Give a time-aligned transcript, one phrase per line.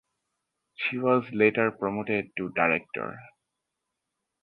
[0.77, 3.19] She was later promoted to Director.